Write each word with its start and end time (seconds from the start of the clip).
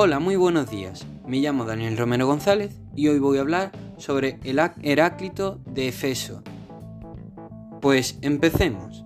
Hola, 0.00 0.20
muy 0.20 0.36
buenos 0.36 0.70
días. 0.70 1.08
Me 1.26 1.38
llamo 1.38 1.64
Daniel 1.64 1.96
Romero 1.96 2.28
González 2.28 2.70
y 2.94 3.08
hoy 3.08 3.18
voy 3.18 3.38
a 3.38 3.40
hablar 3.40 3.72
sobre 3.96 4.38
el 4.44 4.60
Heráclito 4.80 5.58
de 5.66 5.88
Efeso. 5.88 6.44
Pues 7.80 8.16
empecemos. 8.22 9.04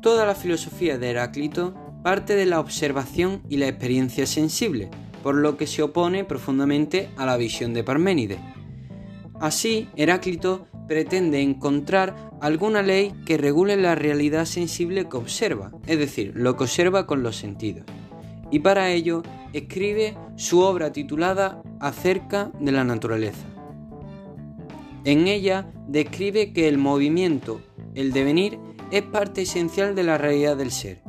Toda 0.00 0.26
la 0.26 0.36
filosofía 0.36 0.96
de 0.96 1.10
Heráclito 1.10 1.74
parte 2.04 2.36
de 2.36 2.46
la 2.46 2.60
observación 2.60 3.42
y 3.48 3.56
la 3.56 3.66
experiencia 3.66 4.26
sensible, 4.26 4.90
por 5.24 5.34
lo 5.34 5.56
que 5.56 5.66
se 5.66 5.82
opone 5.82 6.24
profundamente 6.24 7.10
a 7.16 7.26
la 7.26 7.36
visión 7.36 7.74
de 7.74 7.82
Parménides. 7.82 8.38
Así, 9.40 9.88
Heráclito 9.96 10.68
pretende 10.86 11.42
encontrar 11.42 12.30
alguna 12.40 12.82
ley 12.82 13.12
que 13.26 13.36
regule 13.36 13.76
la 13.76 13.96
realidad 13.96 14.44
sensible 14.44 15.08
que 15.08 15.16
observa, 15.16 15.72
es 15.84 15.98
decir, 15.98 16.30
lo 16.36 16.56
que 16.56 16.62
observa 16.62 17.08
con 17.08 17.24
los 17.24 17.34
sentidos 17.34 17.86
y 18.50 18.60
para 18.60 18.90
ello 18.90 19.22
escribe 19.52 20.16
su 20.36 20.60
obra 20.60 20.92
titulada 20.92 21.62
Acerca 21.80 22.50
de 22.58 22.72
la 22.72 22.84
naturaleza. 22.84 23.46
En 25.04 25.28
ella 25.28 25.70
describe 25.86 26.52
que 26.52 26.68
el 26.68 26.76
movimiento, 26.76 27.60
el 27.94 28.12
devenir, 28.12 28.58
es 28.90 29.02
parte 29.02 29.42
esencial 29.42 29.94
de 29.94 30.02
la 30.02 30.18
realidad 30.18 30.56
del 30.56 30.72
ser. 30.72 31.02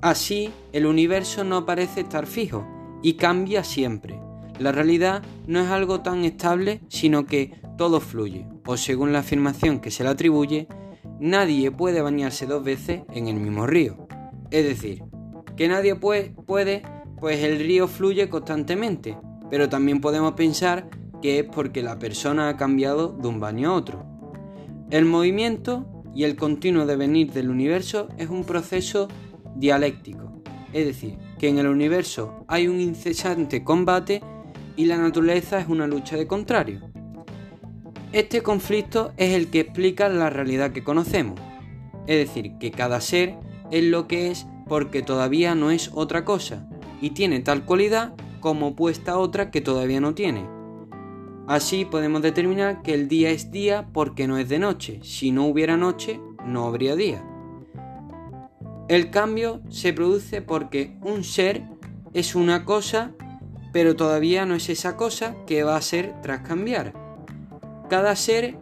Así, 0.00 0.50
el 0.72 0.86
universo 0.86 1.44
no 1.44 1.66
parece 1.66 2.00
estar 2.00 2.26
fijo 2.26 2.66
y 3.02 3.14
cambia 3.14 3.62
siempre. 3.62 4.18
La 4.58 4.72
realidad 4.72 5.22
no 5.46 5.60
es 5.60 5.68
algo 5.68 6.00
tan 6.00 6.24
estable, 6.24 6.80
sino 6.88 7.26
que 7.26 7.52
todo 7.76 8.00
fluye, 8.00 8.46
o 8.64 8.76
según 8.78 9.12
la 9.12 9.18
afirmación 9.18 9.80
que 9.80 9.90
se 9.90 10.02
le 10.02 10.10
atribuye, 10.10 10.66
nadie 11.20 11.70
puede 11.70 12.00
bañarse 12.00 12.46
dos 12.46 12.64
veces 12.64 13.02
en 13.12 13.28
el 13.28 13.36
mismo 13.36 13.66
río. 13.66 14.08
Es 14.50 14.64
decir, 14.64 15.02
que 15.56 15.68
nadie 15.68 15.94
puede, 15.94 16.82
pues 17.18 17.42
el 17.42 17.58
río 17.58 17.88
fluye 17.88 18.28
constantemente, 18.28 19.16
pero 19.50 19.68
también 19.68 20.00
podemos 20.00 20.34
pensar 20.34 20.88
que 21.22 21.40
es 21.40 21.44
porque 21.46 21.82
la 21.82 21.98
persona 21.98 22.48
ha 22.48 22.56
cambiado 22.56 23.08
de 23.08 23.28
un 23.28 23.40
baño 23.40 23.70
a 23.70 23.74
otro. 23.74 24.04
El 24.90 25.04
movimiento 25.04 25.86
y 26.14 26.24
el 26.24 26.36
continuo 26.36 26.86
devenir 26.86 27.32
del 27.32 27.50
universo 27.50 28.08
es 28.18 28.28
un 28.28 28.44
proceso 28.44 29.08
dialéctico, 29.54 30.42
es 30.72 30.86
decir, 30.86 31.18
que 31.38 31.48
en 31.48 31.58
el 31.58 31.66
universo 31.66 32.44
hay 32.48 32.68
un 32.68 32.80
incesante 32.80 33.64
combate 33.64 34.22
y 34.76 34.84
la 34.84 34.98
naturaleza 34.98 35.58
es 35.58 35.68
una 35.68 35.86
lucha 35.86 36.16
de 36.16 36.26
contrarios. 36.26 36.84
Este 38.12 38.42
conflicto 38.42 39.12
es 39.16 39.34
el 39.34 39.48
que 39.48 39.60
explica 39.60 40.08
la 40.08 40.30
realidad 40.30 40.72
que 40.72 40.84
conocemos, 40.84 41.40
es 42.06 42.28
decir, 42.28 42.56
que 42.58 42.70
cada 42.70 43.00
ser 43.00 43.34
es 43.70 43.84
lo 43.84 44.06
que 44.06 44.30
es 44.30 44.46
porque 44.68 45.02
todavía 45.02 45.54
no 45.54 45.70
es 45.70 45.90
otra 45.94 46.24
cosa 46.24 46.68
y 47.00 47.10
tiene 47.10 47.40
tal 47.40 47.64
cualidad 47.64 48.14
como 48.40 48.68
opuesta 48.68 49.18
otra 49.18 49.50
que 49.50 49.60
todavía 49.60 50.00
no 50.00 50.14
tiene. 50.14 50.46
Así 51.46 51.84
podemos 51.84 52.22
determinar 52.22 52.82
que 52.82 52.94
el 52.94 53.08
día 53.08 53.30
es 53.30 53.52
día 53.52 53.88
porque 53.92 54.26
no 54.26 54.36
es 54.36 54.48
de 54.48 54.58
noche. 54.58 55.00
Si 55.02 55.30
no 55.30 55.46
hubiera 55.46 55.76
noche, 55.76 56.20
no 56.44 56.66
habría 56.66 56.96
día. 56.96 57.24
El 58.88 59.10
cambio 59.10 59.62
se 59.68 59.92
produce 59.92 60.42
porque 60.42 60.96
un 61.02 61.22
ser 61.22 61.64
es 62.14 62.34
una 62.34 62.64
cosa, 62.64 63.12
pero 63.72 63.94
todavía 63.94 64.46
no 64.46 64.54
es 64.54 64.68
esa 64.68 64.96
cosa 64.96 65.36
que 65.46 65.62
va 65.62 65.76
a 65.76 65.82
ser 65.82 66.14
tras 66.22 66.40
cambiar. 66.40 66.92
Cada 67.88 68.16
ser 68.16 68.58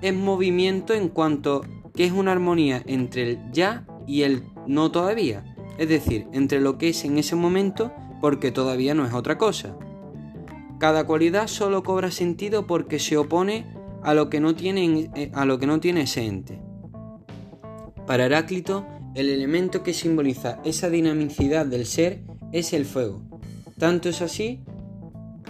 es 0.00 0.14
movimiento 0.14 0.94
en 0.94 1.08
cuanto 1.08 1.62
que 1.94 2.04
es 2.04 2.12
una 2.12 2.32
armonía 2.32 2.82
entre 2.86 3.22
el 3.22 3.50
ya 3.50 3.84
y 4.06 4.22
el 4.22 4.44
no 4.68 4.92
todavía, 4.92 5.44
es 5.78 5.88
decir, 5.88 6.28
entre 6.32 6.60
lo 6.60 6.78
que 6.78 6.90
es 6.90 7.04
en 7.04 7.18
ese 7.18 7.34
momento 7.34 7.92
porque 8.20 8.52
todavía 8.52 8.94
no 8.94 9.06
es 9.06 9.14
otra 9.14 9.38
cosa. 9.38 9.76
Cada 10.78 11.04
cualidad 11.06 11.48
solo 11.48 11.82
cobra 11.82 12.10
sentido 12.10 12.66
porque 12.66 12.98
se 12.98 13.16
opone 13.16 13.66
a 14.02 14.14
lo 14.14 14.30
que 14.30 14.40
no 14.40 14.54
tiene, 14.54 15.10
eh, 15.16 15.30
a 15.34 15.44
lo 15.44 15.58
que 15.58 15.66
no 15.66 15.80
tiene 15.80 16.02
ese 16.02 16.24
ente. 16.24 16.60
Para 18.06 18.26
Heráclito, 18.26 18.86
el 19.14 19.28
elemento 19.28 19.82
que 19.82 19.92
simboliza 19.92 20.60
esa 20.64 20.88
dinamicidad 20.88 21.66
del 21.66 21.86
ser 21.86 22.22
es 22.52 22.72
el 22.72 22.84
fuego. 22.84 23.22
Tanto 23.78 24.08
es 24.08 24.22
así 24.22 24.60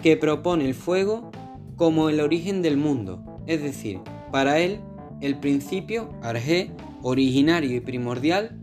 que 0.02 0.16
propone 0.16 0.64
el 0.66 0.74
fuego 0.74 1.30
como 1.76 2.08
el 2.08 2.20
origen 2.20 2.62
del 2.62 2.76
mundo, 2.76 3.24
es 3.46 3.62
decir, 3.62 4.00
para 4.32 4.58
él 4.60 4.80
el 5.20 5.38
principio, 5.38 6.10
arjé, 6.22 6.70
originario 7.02 7.76
y 7.76 7.80
primordial, 7.80 8.58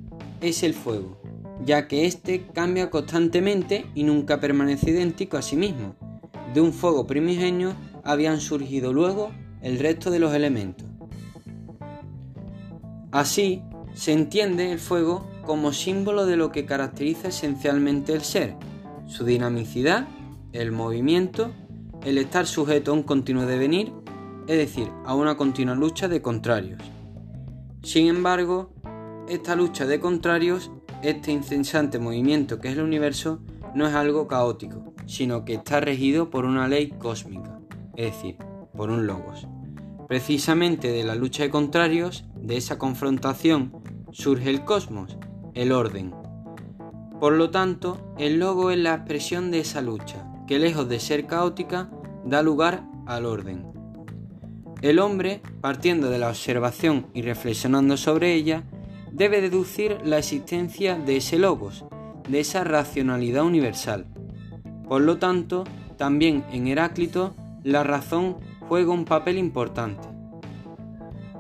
es 0.48 0.64
el 0.64 0.74
fuego, 0.74 1.22
ya 1.66 1.88
que 1.88 2.06
éste 2.06 2.48
cambia 2.54 2.90
constantemente 2.90 3.86
y 3.96 4.04
nunca 4.04 4.40
permanece 4.40 4.92
idéntico 4.92 5.38
a 5.38 5.42
sí 5.42 5.56
mismo. 5.56 5.96
De 6.54 6.62
un 6.62 6.74
fuego 6.74 7.08
primigenio 7.08 7.74
habían 8.04 8.40
surgido 8.40 8.94
luego 8.94 9.32
el 9.62 9.80
resto 9.80 10.12
de 10.12 10.20
los 10.20 10.34
elementos. 10.34 10.88
Así, 13.12 13.64
se 13.94 14.12
entiende 14.12 14.72
el 14.72 14.80
fuego 14.80 15.26
como 15.46 15.74
símbolo 15.74 16.26
de 16.26 16.36
lo 16.36 16.52
que 16.52 16.66
caracteriza 16.66 17.30
esencialmente 17.30 18.14
el 18.14 18.22
ser, 18.22 18.56
su 19.08 19.26
dinamicidad, 19.26 20.08
el 20.52 20.72
movimiento, 20.72 21.52
el 22.04 22.18
estar 22.18 22.46
sujeto 22.46 22.92
a 22.92 22.94
un 22.94 23.04
continuo 23.04 23.46
devenir, 23.46 23.92
es 24.48 24.58
decir, 24.58 24.90
a 25.06 25.16
una 25.16 25.38
continua 25.38 25.76
lucha 25.76 26.08
de 26.08 26.22
contrarios. 26.22 26.80
Sin 27.84 28.08
embargo, 28.08 28.75
esta 29.28 29.56
lucha 29.56 29.86
de 29.86 30.00
contrarios, 30.00 30.72
este 31.02 31.32
incesante 31.32 32.00
movimiento 32.00 32.60
que 32.60 32.70
es 32.70 32.78
el 32.78 32.84
universo, 32.84 33.40
no 33.74 33.88
es 33.88 33.94
algo 33.94 34.28
caótico, 34.28 34.94
sino 35.06 35.46
que 35.46 35.56
está 35.56 35.80
regido 35.80 36.30
por 36.30 36.46
una 36.46 36.68
ley 36.68 36.90
cósmica, 36.90 37.60
es 37.96 38.14
decir, 38.14 38.38
por 38.76 38.90
un 38.90 39.08
logos. 39.08 39.48
Precisamente 40.08 40.92
de 40.92 41.04
la 41.04 41.16
lucha 41.16 41.44
de 41.44 41.50
contrarios, 41.50 42.26
de 42.36 42.58
esa 42.58 42.78
confrontación, 42.78 43.74
surge 44.12 44.50
el 44.50 44.64
cosmos, 44.64 45.18
el 45.56 45.72
orden. 45.72 46.14
Por 47.20 47.34
lo 47.34 47.50
tanto, 47.50 48.14
el 48.18 48.40
logo 48.40 48.72
es 48.72 48.78
la 48.78 48.94
expresión 48.94 49.50
de 49.50 49.60
esa 49.60 49.82
lucha, 49.82 50.28
que 50.48 50.60
lejos 50.60 50.88
de 50.88 51.00
ser 51.00 51.26
caótica, 51.26 51.90
da 52.24 52.44
lugar 52.44 52.86
al 53.08 53.26
orden. 53.26 53.66
El 54.82 55.00
hombre, 55.00 55.42
partiendo 55.62 56.10
de 56.10 56.20
la 56.20 56.30
observación 56.30 57.08
y 57.14 57.24
reflexionando 57.24 57.98
sobre 57.98 58.36
ella, 58.36 58.64
debe 59.16 59.40
deducir 59.40 59.98
la 60.04 60.18
existencia 60.18 60.96
de 60.96 61.16
ese 61.18 61.40
logos, 61.40 61.86
de 62.28 62.42
esa 62.42 62.66
racionalidad 62.66 63.46
universal. 63.46 64.08
Por 64.90 65.02
lo 65.02 65.20
tanto, 65.20 65.64
también 65.98 66.44
en 66.52 66.68
Heráclito 66.68 67.34
la 67.64 67.84
razón 67.84 68.36
juega 68.68 68.92
un 68.92 69.06
papel 69.06 69.38
importante. 69.38 70.06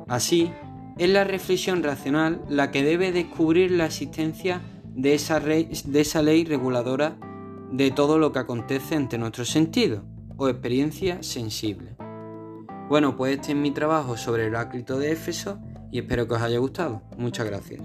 Así, 0.07 0.51
es 0.97 1.09
la 1.09 1.25
reflexión 1.25 1.83
racional 1.83 2.41
la 2.47 2.71
que 2.71 2.81
debe 2.81 3.11
descubrir 3.11 3.71
la 3.71 3.87
existencia 3.87 4.61
de 4.93 5.13
esa, 5.13 5.41
ley 5.41 6.45
reguladora 6.45 7.17
de 7.73 7.91
todo 7.91 8.17
lo 8.17 8.31
que 8.31 8.39
acontece 8.39 8.95
entre 8.95 9.19
nuestros 9.19 9.49
sentidos 9.49 10.01
o 10.37 10.47
experiencia 10.47 11.21
sensible. 11.23 11.97
Bueno, 12.87 13.17
pues 13.17 13.35
este 13.35 13.51
es 13.51 13.57
mi 13.57 13.71
trabajo 13.71 14.15
sobre 14.15 14.45
Heráclito 14.45 14.97
de 14.97 15.11
Éfeso 15.11 15.59
y 15.95 15.99
espero 15.99 16.27
que 16.27 16.33
os 16.33 16.41
haya 16.41 16.59
gustado. 16.59 17.01
Muchas 17.17 17.45
gracias. 17.45 17.81